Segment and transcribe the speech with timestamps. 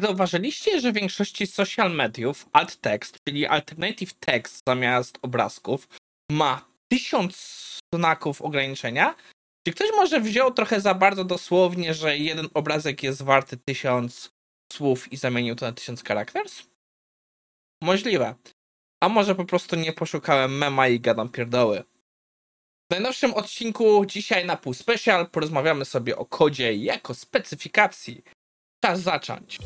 [0.00, 5.88] zauważyliście, że w większości social mediów alt text, czyli alternative text zamiast obrazków,
[6.30, 7.36] ma tysiąc
[7.94, 9.14] znaków ograniczenia?
[9.66, 14.30] Czy ktoś może wziął trochę za bardzo dosłownie, że jeden obrazek jest warty tysiąc
[14.72, 16.62] słów i zamienił to na tysiąc characters?
[17.82, 18.34] Możliwe.
[19.02, 21.84] A może po prostu nie poszukałem mema i gadam pierdoły.
[22.90, 28.22] W najnowszym odcinku dzisiaj na pół special porozmawiamy sobie o kodzie jako specyfikacji.
[28.84, 29.58] Czas zacząć.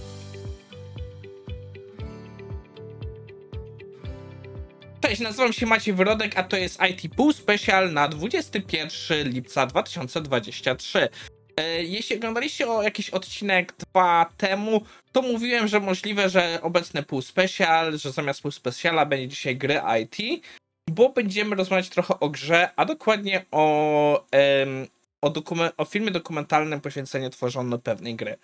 [5.11, 11.09] Cześć, nazywam się Maciej Wyrodek, a to jest IT Pool Special na 21 lipca 2023.
[11.57, 17.23] E, jeśli oglądaliście o jakiś odcinek dwa temu, to mówiłem, że możliwe, że obecny pół
[17.23, 20.45] special, że zamiast pół speciala będzie dzisiaj gry IT,
[20.91, 24.27] bo będziemy rozmawiać trochę o grze, a dokładnie o,
[25.23, 25.33] o,
[25.77, 28.37] o filmie dokumentalnym poświęceniu tworzeniu pewnej gry.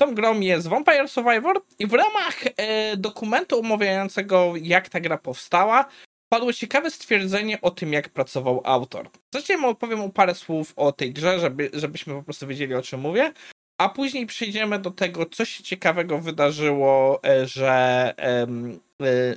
[0.00, 5.84] Tą grą jest Vampire Survivor i w ramach e, dokumentu omawiającego jak ta gra powstała,
[6.32, 9.10] padło ciekawe stwierdzenie o tym, jak pracował autor.
[9.34, 13.32] Zacznijmy opowiem parę słów o tej grze, żeby, żebyśmy po prostu wiedzieli, o czym mówię,
[13.80, 18.46] a później przejdziemy do tego, co się ciekawego wydarzyło, e, że, e,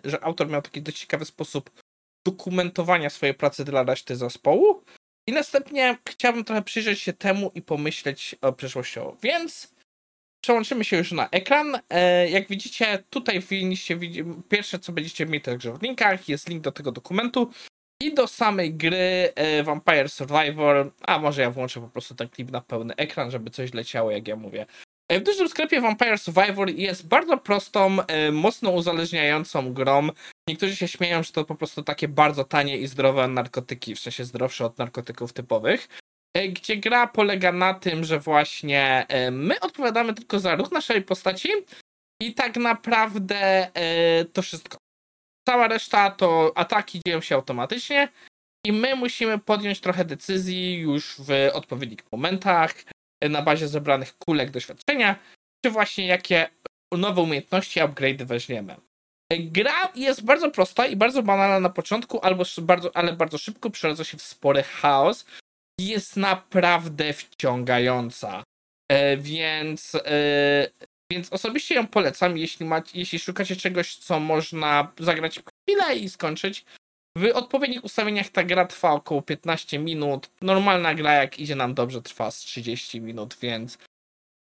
[0.04, 1.70] że autor miał taki dość ciekawy sposób
[2.26, 4.84] dokumentowania swojej pracy dla reszty zespołu.
[5.28, 9.18] I następnie chciałbym trochę przyjrzeć się temu i pomyśleć o przyszłościowo.
[9.22, 9.73] Więc
[10.44, 11.80] Przełączymy się już na ekran.
[11.90, 14.00] E, jak widzicie, tutaj w liście
[14.50, 17.52] pierwsze co będziecie mieli także w linkach, jest link do tego dokumentu
[18.02, 22.52] i do samej gry e, Vampire Survivor, a może ja włączę po prostu ten klip
[22.52, 24.66] na pełny ekran, żeby coś leciało, jak ja mówię.
[25.10, 27.98] E, w dużym sklepie Vampire Survivor jest bardzo prostą,
[28.32, 30.10] mocno uzależniającą grą.
[30.50, 34.26] Niektórzy się śmieją, że to po prostu takie bardzo tanie i zdrowe narkotyki, w sensie
[34.26, 35.88] zdrowsze od narkotyków typowych.
[36.38, 41.02] E, gdzie gra polega na tym, że właśnie e, my odpowiadamy tylko za ruch naszej
[41.02, 41.50] postaci
[42.22, 44.78] i tak naprawdę e, to wszystko.
[45.50, 48.10] Cała reszta to ataki dzieją się automatycznie
[48.66, 52.76] i my musimy podjąć trochę decyzji już w odpowiednich momentach
[53.30, 55.16] na bazie zebranych kulek doświadczenia,
[55.66, 56.50] czy właśnie jakie
[56.98, 58.76] nowe umiejętności, upgrade weźmiemy.
[59.40, 64.04] Gra jest bardzo prosta i bardzo banalna na początku, albo bardzo, ale bardzo szybko przeradza
[64.04, 65.26] się w spory chaos,
[65.80, 68.44] jest naprawdę wciągająca.
[68.92, 70.68] E, więc, e,
[71.12, 76.66] więc osobiście ją polecam, jeśli, macie, jeśli szukacie czegoś, co można zagrać chwilę i skończyć.
[77.18, 80.30] W odpowiednich ustawieniach ta gra trwa około 15 minut.
[80.42, 83.78] Normalna gra, jak idzie nam dobrze, trwa z 30 minut, więc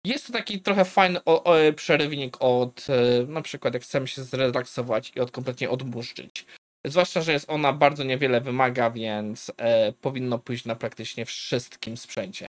[0.07, 4.25] jest to taki trochę fajny o, o, przerywnik od e, na przykład jak chcemy się
[4.25, 6.47] zrelaksować i od kompletnie odmurzyć.
[6.87, 12.47] Zwłaszcza, że jest ona bardzo niewiele wymaga, więc e, powinno pójść na praktycznie wszystkim sprzęcie.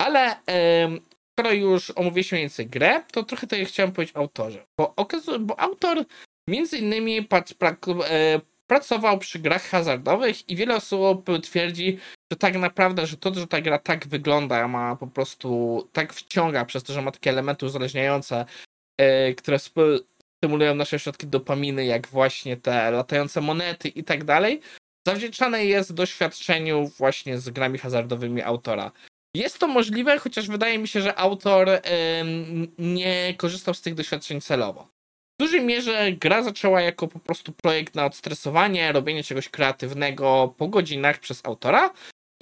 [0.00, 0.88] Ale e,
[1.38, 4.66] skoro już omówiliśmy więcej grę, to trochę tutaj chciałem powiedzieć autorze.
[4.80, 4.94] Bo,
[5.40, 6.04] bo autor
[6.48, 11.98] między innymi e, pracował przy grach hazardowych i wiele osób twierdzi,
[12.32, 16.64] że tak naprawdę, że to, że ta gra tak wygląda, ma po prostu tak wciąga
[16.64, 18.44] przez to, że ma takie elementy uzależniające,
[18.98, 19.58] e, które
[20.38, 24.60] stymulują nasze środki dopaminy, jak właśnie te latające monety i tak dalej,
[25.08, 28.92] zawdzięczane jest doświadczeniu właśnie z grami hazardowymi autora.
[29.34, 31.68] Jest to możliwe, chociaż wydaje mi się, że autor
[32.78, 34.88] nie korzystał z tych doświadczeń celowo.
[35.40, 40.68] W dużej mierze gra zaczęła jako po prostu projekt na odstresowanie, robienie czegoś kreatywnego po
[40.68, 41.90] godzinach przez autora.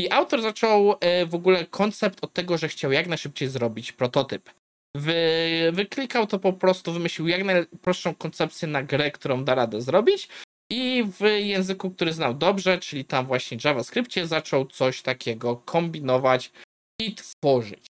[0.01, 4.51] I autor zaczął e, w ogóle koncept od tego, że chciał jak najszybciej zrobić prototyp.
[4.97, 10.29] Wy, wyklikał to po prostu, wymyślił jak najprostszą koncepcję na grę, którą da radę zrobić
[10.71, 16.53] i w języku, który znał dobrze, czyli tam właśnie JavaScriptie, zaczął coś takiego kombinować
[17.01, 17.87] i tworzyć.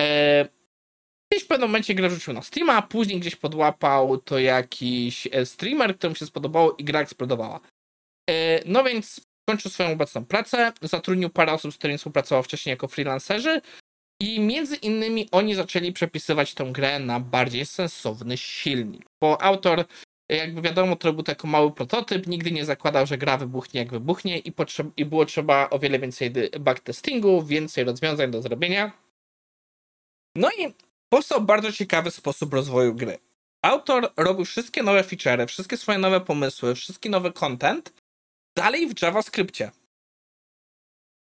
[0.00, 0.48] E,
[1.32, 5.98] gdzieś w pewnym momencie grę rzucił na Steama, później gdzieś podłapał to jakiś e, streamer,
[5.98, 7.60] któremu się spodobało i gra eksplodowała.
[8.30, 12.88] E, no więc kończył swoją obecną pracę, zatrudnił parę osób, z którymi współpracował wcześniej jako
[12.88, 13.60] freelancerzy,
[14.20, 19.06] i między innymi oni zaczęli przepisywać tą grę na bardziej sensowny silnik.
[19.20, 19.84] Bo autor,
[20.28, 24.38] jakby wiadomo, to był taki mały prototyp, nigdy nie zakładał, że gra wybuchnie jak wybuchnie
[24.38, 28.92] i, potrzeb- i było trzeba o wiele więcej backtestingu, więcej rozwiązań do zrobienia.
[30.36, 30.74] No i
[31.08, 33.18] powstał bardzo ciekawy sposób rozwoju gry.
[33.62, 37.92] Autor robił wszystkie nowe featurey, wszystkie swoje nowe pomysły, wszystki nowy content
[38.56, 39.70] dalej w JavaScriptie.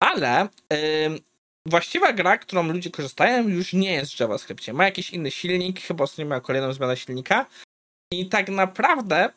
[0.00, 1.20] Ale yy,
[1.66, 4.72] właściwa gra, którą ludzie korzystają, już nie jest w JavaScriptie.
[4.72, 7.46] Ma jakiś inny silnik, chyba ostatnio miał kolejną zmianę silnika.
[8.12, 9.30] I tak naprawdę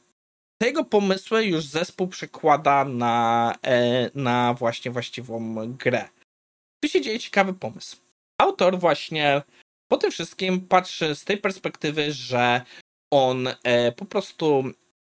[0.61, 6.09] tego pomysły już zespół przekłada na, e, na właśnie właściwą grę.
[6.83, 7.97] Tu się dzieje ciekawy pomysł.
[8.41, 9.41] Autor właśnie
[9.87, 12.61] po tym wszystkim patrzy z tej perspektywy, że
[13.13, 14.63] on e, po prostu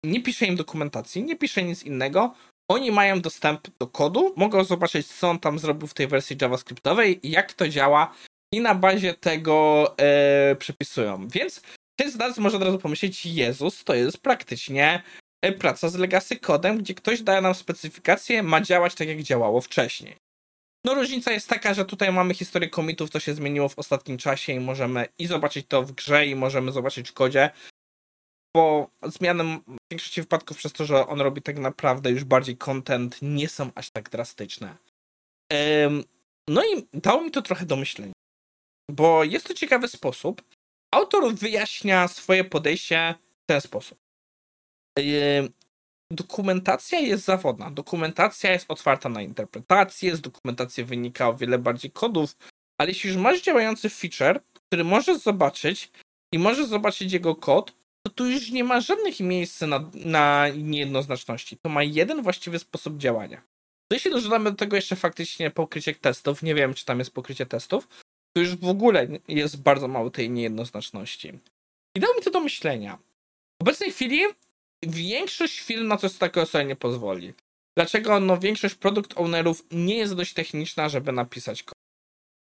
[0.05, 2.35] nie pisze im dokumentacji, nie pisze nic innego.
[2.71, 7.21] Oni mają dostęp do kodu, mogą zobaczyć, co on tam zrobił w tej wersji JavaScriptowej,
[7.23, 8.15] jak to działa
[8.55, 11.29] i na bazie tego e, przepisują.
[11.29, 11.63] Więc
[11.97, 15.03] ten z nas może od razu pomyśleć, Jezus, to jest praktycznie
[15.43, 19.61] e, praca z legacy kodem, gdzie ktoś daje nam specyfikację, ma działać tak, jak działało
[19.61, 20.17] wcześniej.
[20.85, 24.53] No różnica jest taka, że tutaj mamy historię komitów, co się zmieniło w ostatnim czasie
[24.53, 27.51] i możemy i zobaczyć to w grze i możemy zobaczyć w kodzie,
[28.57, 33.19] bo zmiany w większości wypadków przez to, że on robi tak naprawdę już bardziej content,
[33.23, 34.77] nie są aż tak drastyczne.
[36.49, 38.13] No i dało mi to trochę do myślenia,
[38.91, 40.43] bo jest to ciekawy sposób.
[40.95, 43.15] Autor wyjaśnia swoje podejście
[43.45, 43.99] w ten sposób
[46.11, 47.71] dokumentacja jest zawodna.
[47.71, 52.37] Dokumentacja jest otwarta na interpretację, z dokumentacji wynika o wiele bardziej kodów,
[52.79, 55.91] ale jeśli już masz działający feature, który możesz zobaczyć
[56.35, 57.73] i możesz zobaczyć jego kod,
[58.07, 61.57] to tu już nie ma żadnych miejsc na, na niejednoznaczności.
[61.57, 63.43] To ma jeden właściwy sposób działania.
[63.93, 67.89] Jeśli dodamy do tego jeszcze faktycznie pokrycie testów, nie wiem, czy tam jest pokrycie testów,
[68.33, 71.39] to już w ogóle jest bardzo mało tej niejednoznaczności.
[71.97, 72.99] I dało mi to do myślenia.
[73.61, 74.23] W obecnej chwili
[74.83, 77.33] większość firm na coś takiego sobie nie pozwoli.
[77.77, 78.21] Dlaczego?
[78.21, 81.80] No większość produkt ownerów nie jest dość techniczna, żeby napisać kod.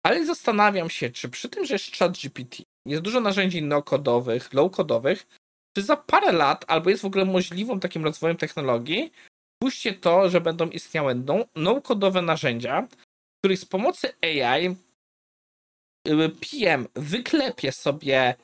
[0.08, 5.26] Ale zastanawiam się, czy przy tym, że jest chat GPT, jest dużo narzędzi no-kodowych, low-kodowych,
[5.76, 9.12] czy za parę lat, albo jest w ogóle możliwą takim rozwojem technologii,
[9.62, 11.22] puśćcie to, że będą istniały
[11.56, 12.88] no-kodowe narzędzia,
[13.38, 14.76] których z pomocy AI
[16.40, 18.34] PM wyklepie sobie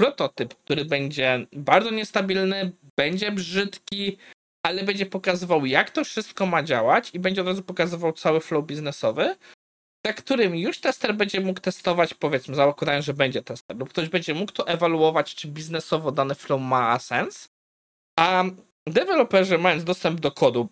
[0.00, 4.18] prototyp, który będzie bardzo niestabilny, będzie brzydki,
[4.66, 8.66] ale będzie pokazywał, jak to wszystko ma działać i będzie od razu pokazywał cały flow
[8.66, 9.36] biznesowy,
[10.06, 14.34] za którym już tester będzie mógł testować, powiedzmy, zakładając, że będzie tester, lub ktoś będzie
[14.34, 17.48] mógł to ewaluować, czy biznesowo dany flow ma sens,
[18.20, 18.44] a
[18.86, 20.68] deweloperzy, mając dostęp do kodu,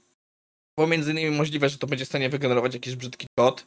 [0.79, 3.67] bo między innymi możliwe, że to będzie w stanie wygenerować jakiś brzydki kod,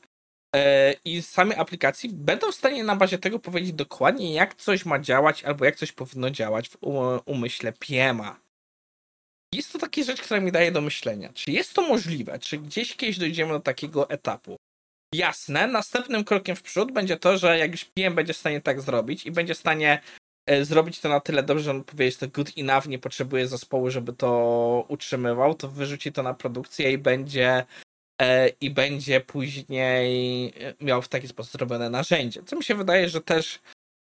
[0.55, 4.99] e, i same aplikacji będą w stanie na bazie tego powiedzieć dokładnie, jak coś ma
[4.99, 6.77] działać, albo jak coś powinno działać w
[7.25, 8.35] umyśle PM'a
[9.55, 11.33] jest to taka rzecz, która mi daje do myślenia.
[11.33, 12.39] Czy jest to możliwe?
[12.39, 14.55] Czy gdzieś kiedyś dojdziemy do takiego etapu?
[15.15, 18.81] Jasne, następnym krokiem w przód będzie to, że jak już PM będzie w stanie tak
[18.81, 20.01] zrobić i będzie w stanie
[20.45, 23.47] e, zrobić to na tyle dobrze, że on powie, że to good enough, nie potrzebuje
[23.47, 27.65] zespołu, żeby to utrzymywał, to wyrzuci to na produkcję i będzie
[28.21, 32.43] e, i będzie później e, miał w taki sposób zrobione narzędzie.
[32.43, 33.59] Co mi się wydaje, że też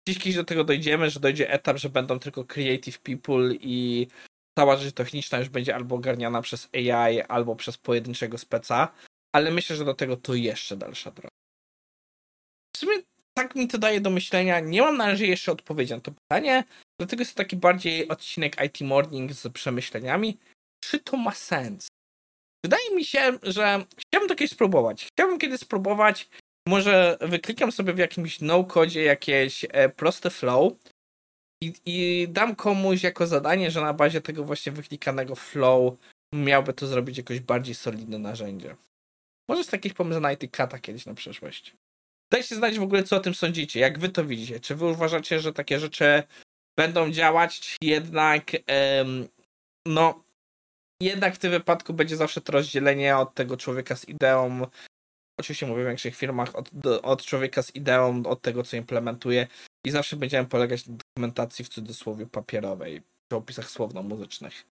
[0.08, 4.08] gdzieś kiedyś do tego dojdziemy, że dojdzie etap, że będą tylko creative people i
[4.60, 8.94] cała rzecz techniczna już będzie albo ogarniana przez AI, albo przez pojedynczego speca,
[9.36, 11.30] ale myślę, że do tego to jeszcze dalsza droga.
[12.76, 12.96] W sumie
[13.34, 14.60] tak mi to daje do myślenia.
[14.60, 16.64] Nie mam na razie jeszcze odpowiedzi na to pytanie,
[17.00, 20.38] dlatego jest to taki bardziej odcinek IT Morning z przemyśleniami.
[20.84, 21.88] Czy to ma sens?
[22.66, 25.06] Wydaje mi się, że chciałbym to kiedyś spróbować.
[25.06, 26.30] Chciałbym kiedyś spróbować,
[26.68, 30.74] może wyklikam sobie w jakimś no-codzie jakieś e, proste flow,
[31.64, 35.94] i, I dam komuś jako zadanie, że na bazie tego właśnie wyklikanego flow
[36.34, 38.76] miałby to zrobić jakoś bardziej solidne narzędzie.
[39.50, 41.76] Może jest jakiś pomysł na Kata kiedyś na przyszłość.
[42.32, 44.60] Dajcie znać w ogóle, co o tym sądzicie, jak wy to widzicie.
[44.60, 46.24] Czy wy uważacie, że takie rzeczy
[46.78, 49.28] będą działać, jednak em,
[49.86, 50.24] no
[51.02, 54.68] jednak w tym wypadku będzie zawsze to rozdzielenie od tego człowieka z ideą
[55.40, 59.48] oczywiście mówię w większych firmach, od, do, od człowieka z ideą, od tego, co implementuje
[59.86, 64.66] i zawsze będziemy polegać na dokumentacji w cudzysłowie papierowej, czy opisach słowno-muzycznych.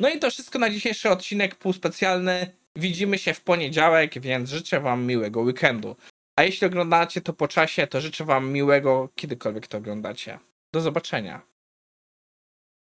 [0.00, 2.56] No i to wszystko na dzisiejszy odcinek półspecjalny.
[2.76, 5.96] Widzimy się w poniedziałek, więc życzę wam miłego weekendu.
[6.36, 10.38] A jeśli oglądacie to po czasie, to życzę wam miłego, kiedykolwiek to oglądacie.
[10.72, 11.53] Do zobaczenia.